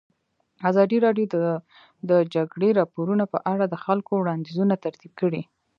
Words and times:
ازادي 0.69 0.97
راډیو 1.05 1.27
د 1.33 1.37
د 2.09 2.11
جګړې 2.35 2.69
راپورونه 2.79 3.23
په 3.33 3.37
اړه 3.51 3.65
د 3.69 3.75
خلکو 3.85 4.11
وړاندیزونه 4.17 4.73
ترتیب 4.85 5.11
کړي. 5.21 5.41